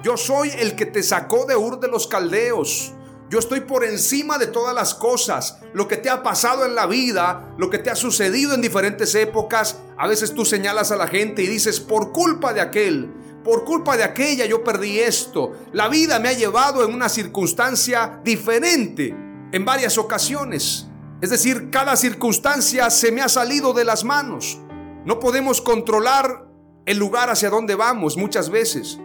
Yo 0.02 0.18
soy 0.18 0.50
el 0.50 0.76
que 0.76 0.88
te 0.88 1.04
sacó 1.04 1.46
de 1.46 1.56
Ur 1.56 1.80
de 1.80 1.88
los 1.88 2.08
Caldeos. 2.08 2.94
Yo 3.36 3.40
estoy 3.40 3.60
por 3.60 3.84
encima 3.84 4.38
de 4.38 4.48
todas 4.48 4.74
las 4.74 4.94
cosas. 4.94 5.58
Lo 5.74 5.90
que 5.90 5.98
te 5.98 6.10
ha 6.10 6.24
pasado 6.24 6.66
en 6.66 6.74
la 6.74 6.86
vida, 6.86 7.54
lo 7.58 7.70
que 7.70 7.80
te 7.80 7.90
ha 7.90 7.96
sucedido 7.98 8.54
en 8.54 8.62
diferentes 8.62 9.14
épocas. 9.14 9.78
A 9.98 10.08
veces 10.08 10.34
tú 10.34 10.46
señalas 10.46 10.94
a 10.94 10.96
la 10.96 11.08
gente 11.08 11.44
y 11.44 11.48
dices, 11.48 11.82
por 11.82 12.14
culpa 12.14 12.54
de 12.54 12.62
aquel, 12.62 13.12
por 13.44 13.66
culpa 13.66 13.98
de 13.98 14.06
aquella 14.06 14.46
yo 14.46 14.64
perdí 14.64 15.00
esto. 15.00 15.52
La 15.74 15.90
vida 15.90 16.18
me 16.18 16.30
ha 16.30 16.32
llevado 16.32 16.86
en 16.86 16.94
una 16.94 17.10
circunstancia 17.10 18.22
diferente 18.24 19.14
en 19.52 19.66
varias 19.66 19.98
ocasiones. 19.98 20.88
Es 21.20 21.30
decir, 21.30 21.70
cada 21.70 21.98
circunstancia 21.98 22.90
se 22.90 23.12
me 23.12 23.22
ha 23.22 23.28
salido 23.28 23.74
de 23.74 23.84
las 23.84 24.06
manos. 24.06 24.60
No 25.04 25.20
podemos 25.20 25.60
controlar 25.60 26.48
el 26.86 26.98
lugar 26.98 27.30
hacia 27.30 27.50
donde 27.50 27.76
vamos 27.76 28.16
muchas 28.16 28.50
veces. 28.50 28.98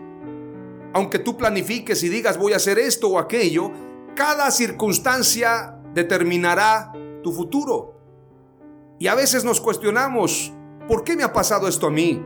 Aunque 0.93 1.19
tú 1.19 1.37
planifiques 1.37 2.05
y 2.05 2.09
digas 2.09 2.39
voy 2.39 2.53
a 2.53 2.57
hacer 2.57 2.79
esto 2.79 3.09
o 3.09 3.19
aquello, 3.19 3.90
cada 4.15 4.51
circunstancia 4.51 5.79
determinará 5.95 6.93
tu 7.23 7.33
futuro. 7.33 7.95
Y 8.99 9.07
a 9.07 9.15
veces 9.15 9.45
nos 9.45 9.61
cuestionamos, 9.61 10.53
¿por 10.87 11.05
qué 11.05 11.17
me 11.17 11.23
ha 11.23 11.33
pasado 11.33 11.69
esto 11.69 11.87
a 11.87 11.91
mí? 11.91 12.25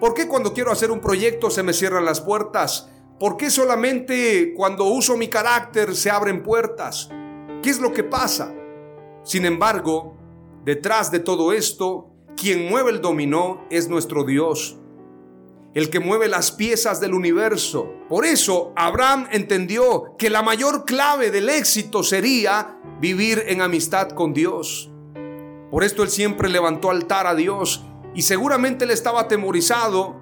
¿Por 0.00 0.14
qué 0.14 0.26
cuando 0.26 0.52
quiero 0.52 0.72
hacer 0.72 0.90
un 0.90 1.00
proyecto 1.00 1.50
se 1.50 1.62
me 1.62 1.72
cierran 1.72 2.04
las 2.04 2.20
puertas? 2.20 2.90
¿Por 3.18 3.36
qué 3.36 3.50
solamente 3.50 4.54
cuando 4.56 4.84
uso 4.84 5.16
mi 5.16 5.28
carácter 5.28 5.94
se 5.94 6.10
abren 6.10 6.42
puertas? 6.42 7.08
¿Qué 7.62 7.70
es 7.70 7.80
lo 7.80 7.92
que 7.92 8.04
pasa? 8.04 8.52
Sin 9.22 9.46
embargo, 9.46 10.16
detrás 10.64 11.10
de 11.10 11.20
todo 11.20 11.52
esto, 11.52 12.10
quien 12.36 12.68
mueve 12.68 12.90
el 12.90 13.00
dominó 13.00 13.64
es 13.70 13.88
nuestro 13.88 14.24
Dios 14.24 14.78
el 15.74 15.90
que 15.90 15.98
mueve 15.98 16.28
las 16.28 16.52
piezas 16.52 17.00
del 17.00 17.14
universo. 17.14 17.92
Por 18.08 18.24
eso 18.24 18.72
Abraham 18.76 19.26
entendió 19.32 20.14
que 20.16 20.30
la 20.30 20.42
mayor 20.42 20.84
clave 20.84 21.30
del 21.32 21.48
éxito 21.48 22.04
sería 22.04 22.78
vivir 23.00 23.42
en 23.48 23.60
amistad 23.60 24.10
con 24.10 24.32
Dios. 24.32 24.90
Por 25.70 25.82
esto 25.82 26.04
él 26.04 26.10
siempre 26.10 26.48
levantó 26.48 26.90
altar 26.90 27.26
a 27.26 27.34
Dios 27.34 27.84
y 28.14 28.22
seguramente 28.22 28.84
él 28.84 28.92
estaba 28.92 29.22
atemorizado, 29.22 30.20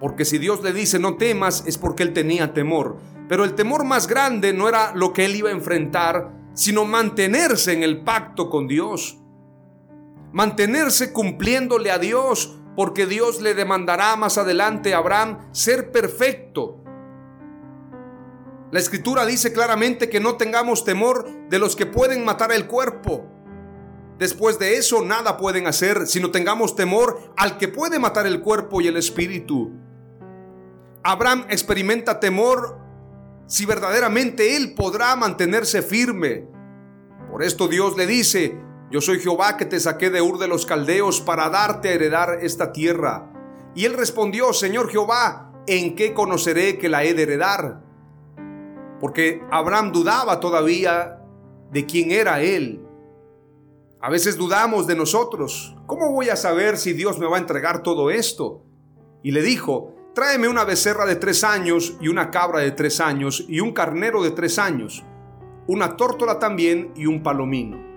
porque 0.00 0.24
si 0.24 0.38
Dios 0.38 0.62
le 0.64 0.72
dice 0.72 0.98
no 0.98 1.16
temas 1.16 1.62
es 1.66 1.78
porque 1.78 2.02
él 2.02 2.12
tenía 2.12 2.52
temor. 2.52 2.98
Pero 3.28 3.44
el 3.44 3.54
temor 3.54 3.84
más 3.84 4.08
grande 4.08 4.52
no 4.52 4.68
era 4.68 4.92
lo 4.96 5.12
que 5.12 5.26
él 5.26 5.36
iba 5.36 5.50
a 5.50 5.52
enfrentar, 5.52 6.32
sino 6.54 6.84
mantenerse 6.84 7.72
en 7.72 7.84
el 7.84 8.02
pacto 8.02 8.50
con 8.50 8.66
Dios. 8.66 9.18
Mantenerse 10.32 11.12
cumpliéndole 11.12 11.92
a 11.92 11.98
Dios 11.98 12.58
porque 12.78 13.06
Dios 13.06 13.40
le 13.40 13.54
demandará 13.54 14.14
más 14.14 14.38
adelante 14.38 14.94
a 14.94 14.98
Abraham 14.98 15.48
ser 15.50 15.90
perfecto. 15.90 16.80
La 18.70 18.78
escritura 18.78 19.26
dice 19.26 19.52
claramente 19.52 20.08
que 20.08 20.20
no 20.20 20.36
tengamos 20.36 20.84
temor 20.84 21.28
de 21.48 21.58
los 21.58 21.74
que 21.74 21.86
pueden 21.86 22.24
matar 22.24 22.52
el 22.52 22.68
cuerpo. 22.68 23.28
Después 24.20 24.60
de 24.60 24.76
eso 24.76 25.02
nada 25.04 25.38
pueden 25.38 25.66
hacer, 25.66 26.06
sino 26.06 26.30
tengamos 26.30 26.76
temor 26.76 27.32
al 27.36 27.58
que 27.58 27.66
puede 27.66 27.98
matar 27.98 28.28
el 28.28 28.42
cuerpo 28.42 28.80
y 28.80 28.86
el 28.86 28.96
espíritu. 28.96 29.72
Abraham 31.02 31.46
experimenta 31.48 32.20
temor 32.20 32.78
si 33.48 33.66
verdaderamente 33.66 34.54
él 34.56 34.76
podrá 34.76 35.16
mantenerse 35.16 35.82
firme. 35.82 36.46
Por 37.28 37.42
esto 37.42 37.66
Dios 37.66 37.96
le 37.96 38.06
dice, 38.06 38.56
yo 38.90 39.02
soy 39.02 39.20
Jehová 39.20 39.58
que 39.58 39.66
te 39.66 39.80
saqué 39.80 40.08
de 40.08 40.22
Ur 40.22 40.38
de 40.38 40.48
los 40.48 40.64
Caldeos 40.64 41.20
para 41.20 41.50
darte 41.50 41.90
a 41.90 41.92
heredar 41.92 42.38
esta 42.40 42.72
tierra. 42.72 43.30
Y 43.74 43.84
él 43.84 43.92
respondió, 43.92 44.54
Señor 44.54 44.88
Jehová, 44.90 45.52
¿en 45.66 45.94
qué 45.94 46.14
conoceré 46.14 46.78
que 46.78 46.88
la 46.88 47.04
he 47.04 47.12
de 47.12 47.24
heredar? 47.24 47.82
Porque 48.98 49.42
Abraham 49.50 49.92
dudaba 49.92 50.40
todavía 50.40 51.22
de 51.70 51.84
quién 51.84 52.10
era 52.10 52.40
él. 52.40 52.82
A 54.00 54.08
veces 54.08 54.38
dudamos 54.38 54.86
de 54.86 54.96
nosotros. 54.96 55.76
¿Cómo 55.86 56.12
voy 56.12 56.30
a 56.30 56.36
saber 56.36 56.78
si 56.78 56.94
Dios 56.94 57.18
me 57.18 57.26
va 57.26 57.36
a 57.36 57.40
entregar 57.40 57.82
todo 57.82 58.10
esto? 58.10 58.64
Y 59.22 59.32
le 59.32 59.42
dijo, 59.42 59.94
tráeme 60.14 60.48
una 60.48 60.64
becerra 60.64 61.04
de 61.04 61.16
tres 61.16 61.44
años 61.44 61.94
y 62.00 62.08
una 62.08 62.30
cabra 62.30 62.60
de 62.60 62.70
tres 62.70 63.00
años 63.00 63.44
y 63.48 63.60
un 63.60 63.72
carnero 63.72 64.22
de 64.22 64.30
tres 64.30 64.58
años, 64.58 65.04
una 65.66 65.96
tórtola 65.96 66.38
también 66.38 66.92
y 66.96 67.04
un 67.04 67.22
palomino. 67.22 67.87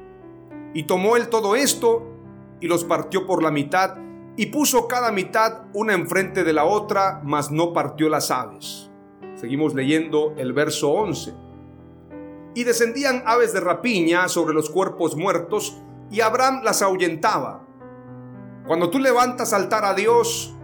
Y 0.74 0.84
tomó 0.84 1.18
él 1.18 1.30
todo 1.30 1.56
esto 1.56 2.08
y 2.60 2.68
los 2.68 2.84
partió 2.84 3.26
por 3.26 3.44
la 3.44 3.52
mitad 3.52 3.98
y 4.38 4.48
puso 4.48 4.88
cada 4.88 5.12
mitad 5.12 5.64
una 5.74 5.94
enfrente 5.94 6.44
de 6.44 6.54
la 6.54 6.64
otra, 6.64 7.22
mas 7.24 7.52
no 7.52 7.74
partió 7.74 8.10
las 8.10 8.32
aves. 8.32 8.90
Seguimos 9.36 9.74
leyendo 9.74 10.34
el 10.38 10.54
verso 10.54 10.92
11. 10.92 11.34
Y 12.54 12.64
descendían 12.64 13.24
aves 13.26 13.54
de 13.54 13.60
rapiña 13.60 14.28
sobre 14.28 14.54
los 14.54 14.70
cuerpos 14.70 15.16
muertos 15.16 15.78
y 16.10 16.22
Abraham 16.22 16.62
las 16.64 16.82
ahuyentaba. 16.82 17.66
Cuando 18.68 18.90
tú 18.90 19.00
levantas 19.00 19.54
altar 19.54 19.86
a 19.86 19.94
Dios, 19.94 20.56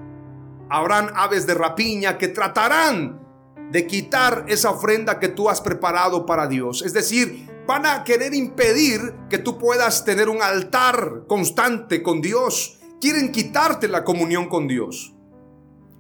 habrán 0.70 1.10
aves 1.16 1.48
de 1.48 1.54
rapiña 1.54 2.18
que 2.18 2.28
tratarán 2.28 3.20
de 3.72 3.88
quitar 3.88 4.46
esa 4.48 4.70
ofrenda 4.70 5.20
que 5.20 5.30
tú 5.30 5.50
has 5.50 5.62
preparado 5.62 6.26
para 6.26 6.48
Dios. 6.48 6.84
Es 6.84 6.94
decir, 6.94 7.50
van 7.68 7.86
a 7.86 8.04
querer 8.06 8.34
impedir 8.34 9.14
que 9.30 9.38
tú 9.38 9.58
puedas 9.58 10.06
tener 10.06 10.30
un 10.30 10.42
altar 10.42 11.26
constante 11.28 12.02
con 12.02 12.22
Dios. 12.22 12.80
Quieren 13.02 13.32
quitarte 13.32 13.90
la 13.90 14.04
comunión 14.04 14.48
con 14.48 14.68
Dios. 14.68 15.14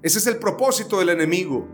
Ese 0.01 0.19
es 0.19 0.27
el 0.27 0.37
propósito 0.37 0.99
del 0.99 1.09
enemigo. 1.09 1.67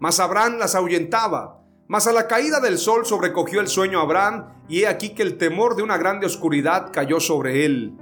Mas 0.00 0.18
Abraham 0.18 0.56
las 0.58 0.74
ahuyentaba. 0.74 1.62
Mas 1.86 2.06
a 2.06 2.12
la 2.12 2.26
caída 2.26 2.60
del 2.60 2.78
sol 2.78 3.04
sobrecogió 3.04 3.60
el 3.60 3.68
sueño 3.68 4.00
Abraham 4.00 4.54
y 4.68 4.80
he 4.80 4.86
aquí 4.86 5.10
que 5.10 5.22
el 5.22 5.36
temor 5.36 5.76
de 5.76 5.82
una 5.82 5.98
grande 5.98 6.24
oscuridad 6.24 6.90
cayó 6.92 7.20
sobre 7.20 7.66
él. 7.66 7.98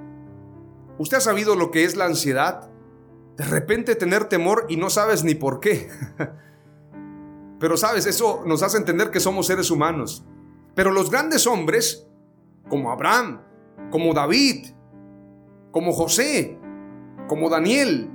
¿Usted 0.98 1.16
ha 1.16 1.20
sabido 1.20 1.56
lo 1.56 1.70
que 1.70 1.84
es 1.84 1.96
la 1.96 2.04
ansiedad? 2.04 2.70
De 3.36 3.44
repente 3.44 3.96
tener 3.96 4.26
temor 4.26 4.66
y 4.68 4.76
no 4.76 4.90
sabes 4.90 5.24
ni 5.24 5.34
por 5.34 5.58
qué. 5.58 5.88
Pero 7.58 7.76
sabes, 7.76 8.06
eso 8.06 8.44
nos 8.46 8.62
hace 8.62 8.76
entender 8.76 9.10
que 9.10 9.20
somos 9.20 9.46
seres 9.46 9.70
humanos. 9.70 10.24
Pero 10.78 10.92
los 10.92 11.10
grandes 11.10 11.48
hombres, 11.48 12.06
como 12.68 12.92
Abraham, 12.92 13.40
como 13.90 14.14
David, 14.14 14.68
como 15.72 15.92
José, 15.92 16.56
como 17.26 17.50
Daniel, 17.50 18.08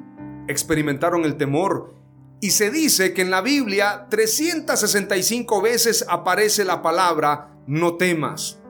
experimentaron 0.48 1.26
el 1.26 1.36
temor. 1.36 1.94
Y 2.40 2.52
se 2.52 2.72
dice 2.72 3.14
que 3.14 3.22
en 3.22 3.32
la 3.32 3.42
Biblia 3.42 4.08
365 4.10 5.62
veces 5.62 6.06
aparece 6.08 6.64
la 6.64 6.82
palabra 6.82 7.54
no 7.68 7.98
temas. 7.98 8.62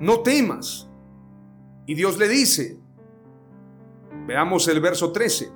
No 0.00 0.22
temas. 0.22 0.90
Y 1.86 1.94
Dios 1.94 2.18
le 2.18 2.26
dice, 2.26 2.76
veamos 4.26 4.66
el 4.66 4.80
verso 4.80 5.12
13, 5.12 5.52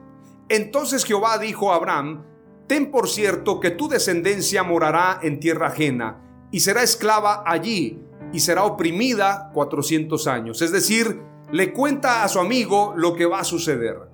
Entonces 0.49 1.05
Jehová 1.05 1.37
dijo 1.39 1.73
a 1.73 1.75
Abraham, 1.75 2.23
Ten 2.69 2.93
por 2.93 3.09
cierto 3.09 3.59
que 3.59 3.73
tu 3.73 3.89
descendencia 3.89 4.63
morará 4.63 5.19
en 5.21 5.41
tierra 5.41 5.67
ajena 5.67 6.30
y 6.51 6.61
será 6.61 6.83
esclava 6.83 7.43
allí 7.47 8.01
y 8.33 8.41
será 8.41 8.65
oprimida 8.65 9.51
400 9.55 10.27
años. 10.27 10.63
Es 10.63 10.73
decir, 10.73 11.21
le 11.53 11.73
cuenta 11.73 12.23
a 12.23 12.29
su 12.29 12.39
amigo 12.39 12.95
lo 12.97 13.15
que 13.15 13.27
va 13.27 13.41
a 13.41 13.45
suceder. 13.45 14.09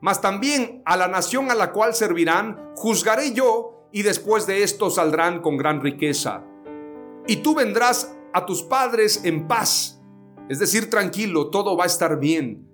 Mas 0.00 0.20
también 0.20 0.82
a 0.84 0.96
la 0.96 1.08
nación 1.08 1.50
a 1.50 1.54
la 1.54 1.72
cual 1.72 1.94
servirán, 1.94 2.72
juzgaré 2.76 3.32
yo, 3.32 3.88
y 3.92 4.02
después 4.02 4.46
de 4.46 4.62
esto 4.62 4.90
saldrán 4.90 5.40
con 5.40 5.56
gran 5.56 5.80
riqueza. 5.80 6.44
Y 7.26 7.36
tú 7.36 7.54
vendrás 7.54 8.14
a 8.32 8.44
tus 8.44 8.62
padres 8.62 9.24
en 9.24 9.48
paz, 9.48 10.02
es 10.48 10.58
decir, 10.58 10.90
tranquilo, 10.90 11.48
todo 11.48 11.76
va 11.76 11.84
a 11.84 11.86
estar 11.86 12.18
bien, 12.20 12.68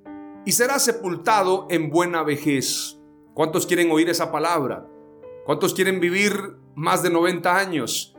y 0.44 0.52
serás 0.52 0.84
sepultado 0.84 1.66
en 1.70 1.90
buena 1.90 2.22
vejez. 2.22 2.98
¿Cuántos 3.34 3.66
quieren 3.66 3.90
oír 3.90 4.10
esa 4.10 4.32
palabra? 4.32 4.86
¿Cuántos 5.46 5.74
quieren 5.74 6.00
vivir 6.00 6.56
más 6.74 7.02
de 7.02 7.10
90 7.10 7.56
años? 7.56 8.11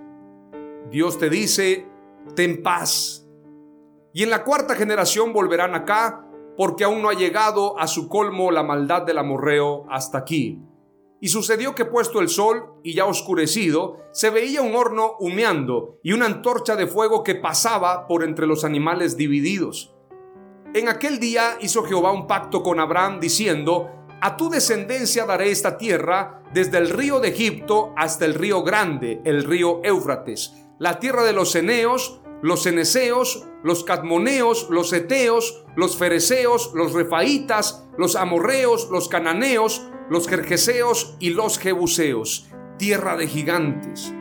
Dios 0.91 1.17
te 1.17 1.29
dice, 1.29 1.87
ten 2.35 2.61
paz. 2.61 3.27
Y 4.13 4.23
en 4.23 4.29
la 4.29 4.43
cuarta 4.43 4.75
generación 4.75 5.33
volverán 5.33 5.75
acá, 5.75 6.27
porque 6.55 6.83
aún 6.83 7.01
no 7.01 7.09
ha 7.09 7.13
llegado 7.13 7.79
a 7.79 7.87
su 7.87 8.07
colmo 8.07 8.51
la 8.51 8.63
maldad 8.63 9.01
del 9.01 9.17
amorreo 9.17 9.85
hasta 9.89 10.19
aquí. 10.19 10.61
Y 11.19 11.29
sucedió 11.29 11.73
que 11.73 11.85
puesto 11.85 12.19
el 12.19 12.29
sol 12.29 12.73
y 12.83 12.93
ya 12.93 13.05
oscurecido, 13.05 13.97
se 14.11 14.29
veía 14.29 14.61
un 14.61 14.75
horno 14.75 15.13
humeando 15.19 15.97
y 16.03 16.13
una 16.13 16.25
antorcha 16.25 16.75
de 16.75 16.85
fuego 16.85 17.23
que 17.23 17.35
pasaba 17.35 18.07
por 18.07 18.23
entre 18.23 18.45
los 18.45 18.63
animales 18.63 19.17
divididos. 19.17 19.95
En 20.73 20.89
aquel 20.89 21.19
día 21.19 21.57
hizo 21.61 21.83
Jehová 21.83 22.11
un 22.11 22.27
pacto 22.27 22.61
con 22.61 22.79
Abraham 22.79 23.19
diciendo, 23.19 23.89
a 24.21 24.37
tu 24.37 24.49
descendencia 24.49 25.25
daré 25.25 25.51
esta 25.51 25.77
tierra 25.77 26.43
desde 26.53 26.77
el 26.77 26.89
río 26.89 27.19
de 27.19 27.29
Egipto 27.29 27.93
hasta 27.95 28.25
el 28.25 28.33
río 28.33 28.63
grande, 28.63 29.21
el 29.25 29.43
río 29.43 29.81
Éufrates, 29.83 30.53
la 30.83 30.99
tierra 30.99 31.23
de 31.23 31.31
los 31.31 31.55
Eneos, 31.55 32.19
los 32.41 32.63
Ceneseos, 32.63 33.47
los 33.63 33.85
Cadmoneos, 33.85 34.67
los 34.69 34.91
Eteos, 34.91 35.63
los 35.77 35.95
Fereceos, 35.95 36.73
los 36.75 36.91
Refaitas, 36.91 37.85
los 37.97 38.17
Amorreos, 38.17 38.89
los 38.91 39.07
Cananeos, 39.07 39.87
los 40.09 40.27
Jerjeseos 40.27 41.15
y 41.21 41.29
los 41.29 41.57
Jebuseos, 41.57 42.49
tierra 42.77 43.15
de 43.15 43.27
gigantes. 43.27 44.13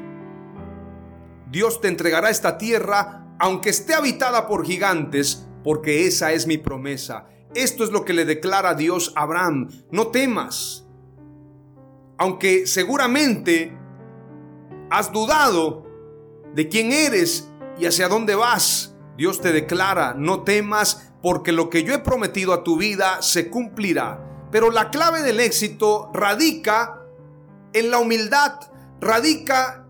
Dios 1.50 1.80
te 1.80 1.88
entregará 1.88 2.30
esta 2.30 2.58
tierra, 2.58 3.34
aunque 3.40 3.70
esté 3.70 3.94
habitada 3.94 4.46
por 4.46 4.64
gigantes, 4.64 5.48
porque 5.64 6.06
esa 6.06 6.30
es 6.30 6.46
mi 6.46 6.58
promesa. 6.58 7.26
Esto 7.56 7.82
es 7.82 7.90
lo 7.90 8.04
que 8.04 8.12
le 8.12 8.24
declara 8.24 8.74
Dios 8.74 9.12
a 9.16 9.22
Abraham. 9.22 9.68
No 9.90 10.12
temas. 10.12 10.86
Aunque 12.18 12.68
seguramente 12.68 13.76
has 14.90 15.10
dudado 15.10 15.90
de 16.54 16.68
quién 16.68 16.92
eres 16.92 17.48
y 17.78 17.86
hacia 17.86 18.08
dónde 18.08 18.34
vas. 18.34 18.94
Dios 19.16 19.40
te 19.40 19.52
declara, 19.52 20.14
no 20.16 20.42
temas 20.42 21.12
porque 21.22 21.52
lo 21.52 21.70
que 21.70 21.84
yo 21.84 21.94
he 21.94 21.98
prometido 21.98 22.52
a 22.52 22.64
tu 22.64 22.76
vida 22.76 23.22
se 23.22 23.48
cumplirá. 23.48 24.48
Pero 24.50 24.70
la 24.70 24.90
clave 24.90 25.22
del 25.22 25.40
éxito 25.40 26.10
radica 26.12 27.00
en 27.72 27.90
la 27.90 27.98
humildad, 27.98 28.60
radica 29.00 29.86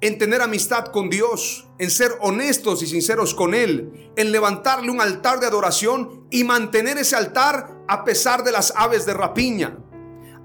en 0.00 0.18
tener 0.18 0.42
amistad 0.42 0.86
con 0.86 1.08
Dios, 1.08 1.66
en 1.78 1.90
ser 1.90 2.12
honestos 2.20 2.82
y 2.82 2.86
sinceros 2.86 3.34
con 3.34 3.54
Él, 3.54 4.12
en 4.16 4.32
levantarle 4.32 4.90
un 4.90 5.00
altar 5.00 5.40
de 5.40 5.46
adoración 5.46 6.26
y 6.30 6.44
mantener 6.44 6.98
ese 6.98 7.16
altar 7.16 7.82
a 7.88 8.04
pesar 8.04 8.44
de 8.44 8.52
las 8.52 8.72
aves 8.76 9.06
de 9.06 9.14
rapiña, 9.14 9.78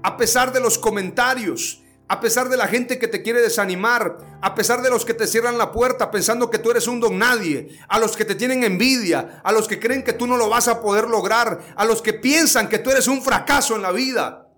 a 0.02 0.16
pesar 0.16 0.52
de 0.52 0.60
los 0.60 0.78
comentarios, 0.78 1.79
a 2.10 2.18
pesar 2.18 2.48
de 2.48 2.56
la 2.56 2.66
gente 2.66 2.98
que 2.98 3.06
te 3.06 3.22
quiere 3.22 3.40
desanimar, 3.40 4.38
a 4.42 4.56
pesar 4.56 4.82
de 4.82 4.90
los 4.90 5.04
que 5.04 5.14
te 5.14 5.28
cierran 5.28 5.58
la 5.58 5.70
puerta 5.70 6.10
pensando 6.10 6.50
que 6.50 6.58
tú 6.58 6.72
eres 6.72 6.88
un 6.88 6.98
don 6.98 7.16
nadie, 7.18 7.78
a 7.88 8.00
los 8.00 8.16
que 8.16 8.24
te 8.24 8.34
tienen 8.34 8.64
envidia, 8.64 9.40
a 9.44 9.52
los 9.52 9.68
que 9.68 9.78
creen 9.78 10.02
que 10.02 10.12
tú 10.12 10.26
no 10.26 10.36
lo 10.36 10.48
vas 10.48 10.66
a 10.66 10.82
poder 10.82 11.08
lograr, 11.08 11.60
a 11.76 11.84
los 11.84 12.02
que 12.02 12.12
piensan 12.12 12.68
que 12.68 12.80
tú 12.80 12.90
eres 12.90 13.06
un 13.06 13.22
fracaso 13.22 13.76
en 13.76 13.82
la 13.82 13.92
vida. 13.92 14.48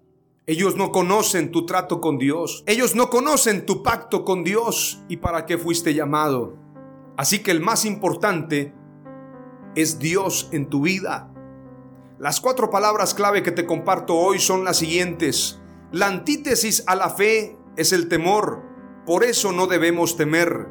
Ellos 0.46 0.76
no 0.76 0.92
conocen 0.92 1.52
tu 1.52 1.66
trato 1.66 2.00
con 2.00 2.16
Dios, 2.16 2.64
ellos 2.66 2.94
no 2.94 3.10
conocen 3.10 3.66
tu 3.66 3.82
pacto 3.82 4.24
con 4.24 4.44
Dios 4.44 5.02
y 5.10 5.18
para 5.18 5.44
qué 5.44 5.58
fuiste 5.58 5.92
llamado. 5.92 6.56
Así 7.18 7.42
que 7.42 7.50
el 7.50 7.60
más 7.60 7.84
importante 7.84 8.72
es 9.74 9.98
Dios 9.98 10.48
en 10.52 10.70
tu 10.70 10.80
vida. 10.80 11.30
Las 12.18 12.40
cuatro 12.40 12.70
palabras 12.70 13.12
clave 13.12 13.42
que 13.42 13.52
te 13.52 13.66
comparto 13.66 14.16
hoy 14.16 14.38
son 14.38 14.64
las 14.64 14.78
siguientes. 14.78 15.62
La 15.92 16.07
antítesis 16.07 16.85
a 16.87 16.94
la 16.96 17.11
fe 17.11 17.59
es 17.76 17.92
el 17.92 18.09
temor. 18.09 18.62
Por 19.05 19.24
eso 19.24 19.52
no 19.52 19.66
debemos 19.66 20.16
temer. 20.16 20.66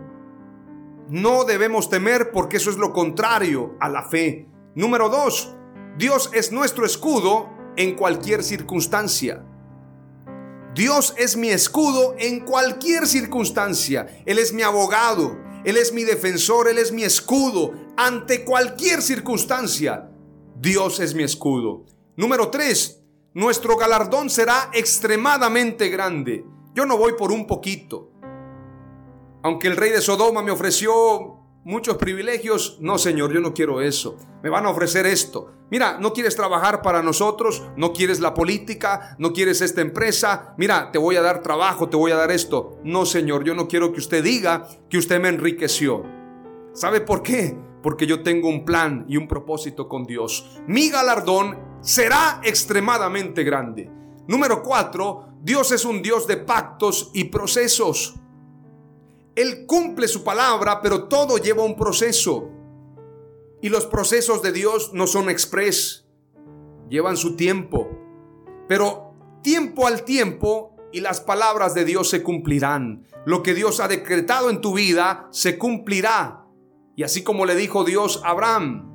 No 1.10 1.44
debemos 1.44 1.90
temer 1.90 2.32
porque 2.32 2.58
eso 2.58 2.72
es 2.72 2.78
lo 2.78 2.92
contrario 2.92 3.76
a 3.80 3.88
la 3.88 4.04
fe. 4.04 4.48
Número 4.74 5.10
dos, 5.10 5.56
Dios 5.96 6.32
es 6.34 6.52
nuestro 6.52 6.88
escudo 6.88 7.50
en 7.76 7.96
cualquier 7.96 8.44
circunstancia. 8.44 9.46
Dios 10.74 11.14
es 11.18 11.38
mi 11.38 11.50
escudo 11.50 12.16
en 12.18 12.40
cualquier 12.40 13.06
circunstancia. 13.06 14.24
Él 14.26 14.40
es 14.40 14.54
mi 14.54 14.64
abogado, 14.64 15.38
Él 15.66 15.78
es 15.78 15.94
mi 15.94 16.04
defensor, 16.04 16.68
Él 16.68 16.80
es 16.80 16.92
mi 16.92 17.04
escudo 17.04 17.74
ante 17.96 18.44
cualquier 18.44 19.04
circunstancia. 19.04 20.10
Dios 20.56 21.00
es 21.00 21.14
mi 21.14 21.22
escudo. 21.22 21.86
Número 22.16 22.50
tres, 22.50 23.01
nuestro 23.34 23.78
galardón 23.78 24.30
será 24.30 24.70
extremadamente 24.74 25.90
grande. 25.90 26.46
Yo 26.74 26.86
no 26.86 26.98
voy 26.98 27.14
por 27.14 27.32
un 27.32 27.48
poquito. 27.48 28.12
Aunque 29.44 29.68
el 29.68 29.78
rey 29.78 29.92
de 29.92 30.02
Sodoma 30.02 30.42
me 30.42 30.52
ofreció 30.52 31.38
muchos 31.64 31.98
privilegios, 31.98 32.78
no 32.82 32.98
Señor, 32.98 33.34
yo 33.34 33.40
no 33.40 33.54
quiero 33.54 33.82
eso. 33.82 34.18
Me 34.44 34.50
van 34.50 34.66
a 34.66 34.70
ofrecer 34.70 35.06
esto. 35.06 35.54
Mira, 35.70 35.98
no 36.00 36.12
quieres 36.12 36.36
trabajar 36.36 36.82
para 36.82 37.02
nosotros, 37.02 37.64
no 37.78 37.94
quieres 37.94 38.20
la 38.20 38.34
política, 38.34 39.16
no 39.18 39.32
quieres 39.32 39.62
esta 39.62 39.80
empresa. 39.80 40.54
Mira, 40.58 40.92
te 40.92 40.98
voy 40.98 41.16
a 41.16 41.22
dar 41.22 41.42
trabajo, 41.42 41.88
te 41.88 41.96
voy 41.96 42.12
a 42.12 42.18
dar 42.18 42.32
esto. 42.32 42.78
No 42.84 43.06
Señor, 43.06 43.46
yo 43.46 43.56
no 43.56 43.68
quiero 43.68 43.94
que 43.94 44.00
usted 44.00 44.24
diga 44.24 44.68
que 44.90 44.98
usted 44.98 45.22
me 45.22 45.30
enriqueció. 45.30 46.04
¿Sabe 46.74 47.00
por 47.00 47.24
qué? 47.24 47.58
Porque 47.82 48.06
yo 48.06 48.24
tengo 48.24 48.48
un 48.48 48.66
plan 48.66 49.06
y 49.08 49.18
un 49.18 49.28
propósito 49.28 49.88
con 49.88 50.06
Dios. 50.06 50.60
Mi 50.68 50.90
galardón 50.90 51.58
será 51.82 52.42
extremadamente 52.44 53.44
grande. 53.44 53.90
Número 54.28 54.62
cuatro, 54.62 55.26
Dios 55.42 55.72
es 55.72 55.84
un 55.86 56.02
Dios 56.02 56.28
de 56.28 56.38
pactos 56.38 57.10
y 57.14 57.26
procesos. 57.26 58.16
Él 59.36 59.66
cumple 59.66 60.08
su 60.08 60.24
palabra, 60.24 60.82
pero 60.82 61.08
todo 61.08 61.38
lleva 61.38 61.64
un 61.64 61.76
proceso. 61.76 62.50
Y 63.62 63.70
los 63.70 63.86
procesos 63.86 64.42
de 64.42 64.52
Dios 64.52 64.92
no 64.94 65.08
son 65.08 65.30
express, 65.30 66.08
llevan 66.90 67.18
su 67.18 67.36
tiempo. 67.36 67.90
Pero 68.68 69.14
tiempo 69.42 69.88
al 69.88 70.04
tiempo 70.04 70.76
y 70.92 71.02
las 71.02 71.22
palabras 71.22 71.74
de 71.74 71.86
Dios 71.86 72.10
se 72.10 72.24
cumplirán. 72.24 73.08
Lo 73.26 73.44
que 73.44 73.54
Dios 73.54 73.80
ha 73.80 73.88
decretado 73.88 74.50
en 74.50 74.62
tu 74.62 74.74
vida 74.74 75.28
se 75.32 75.58
cumplirá. 75.58 76.41
Y 77.02 77.04
así 77.04 77.24
como 77.24 77.48
le 77.48 77.56
dijo 77.56 77.84
Dios 77.84 78.22
a 78.24 78.30
Abraham, 78.30 78.86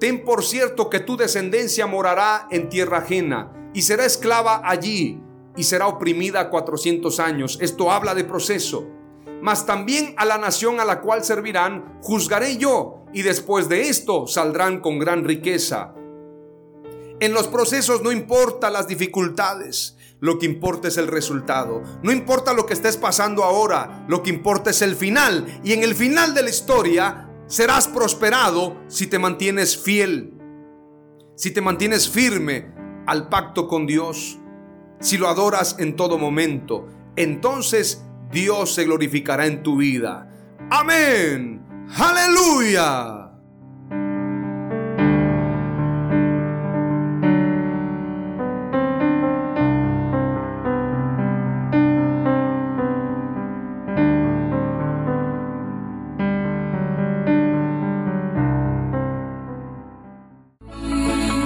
ten 0.00 0.24
por 0.24 0.42
cierto 0.42 0.88
que 0.88 1.00
tu 1.00 1.18
descendencia 1.18 1.86
morará 1.86 2.48
en 2.50 2.70
tierra 2.70 3.00
ajena 3.00 3.52
y 3.74 3.82
será 3.82 4.06
esclava 4.06 4.62
allí 4.64 5.20
y 5.54 5.64
será 5.64 5.86
oprimida 5.86 6.48
400 6.48 7.20
años. 7.20 7.58
Esto 7.60 7.92
habla 7.92 8.14
de 8.14 8.24
proceso. 8.24 8.88
Mas 9.42 9.66
también 9.66 10.14
a 10.16 10.24
la 10.24 10.38
nación 10.38 10.80
a 10.80 10.86
la 10.86 11.02
cual 11.02 11.22
servirán 11.22 11.98
juzgaré 12.00 12.56
yo 12.56 13.04
y 13.12 13.20
después 13.20 13.68
de 13.68 13.90
esto 13.90 14.26
saldrán 14.26 14.80
con 14.80 14.98
gran 14.98 15.24
riqueza. 15.24 15.92
En 17.20 17.34
los 17.34 17.48
procesos 17.48 18.00
no 18.00 18.12
importa 18.12 18.70
las 18.70 18.88
dificultades, 18.88 19.98
lo 20.22 20.38
que 20.38 20.46
importa 20.46 20.86
es 20.86 20.98
el 20.98 21.08
resultado. 21.08 21.82
No 22.04 22.12
importa 22.12 22.54
lo 22.54 22.64
que 22.64 22.74
estés 22.74 22.96
pasando 22.96 23.42
ahora, 23.42 24.04
lo 24.06 24.22
que 24.22 24.30
importa 24.30 24.70
es 24.70 24.80
el 24.80 24.94
final. 24.94 25.60
Y 25.64 25.72
en 25.72 25.82
el 25.82 25.96
final 25.96 26.32
de 26.32 26.44
la 26.44 26.50
historia 26.50 27.28
serás 27.48 27.88
prosperado 27.88 28.76
si 28.86 29.08
te 29.08 29.18
mantienes 29.18 29.76
fiel, 29.76 30.32
si 31.34 31.50
te 31.50 31.60
mantienes 31.60 32.08
firme 32.08 32.72
al 33.04 33.28
pacto 33.28 33.66
con 33.66 33.84
Dios, 33.84 34.38
si 35.00 35.18
lo 35.18 35.26
adoras 35.26 35.74
en 35.80 35.96
todo 35.96 36.18
momento. 36.18 36.86
Entonces 37.16 38.04
Dios 38.30 38.72
se 38.72 38.84
glorificará 38.84 39.46
en 39.46 39.64
tu 39.64 39.76
vida. 39.76 40.30
Amén. 40.70 41.66
Aleluya. 41.98 43.21